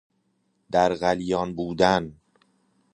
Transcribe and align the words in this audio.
در 0.71 0.93
غلیان 0.95 1.55
بودن 1.55 2.13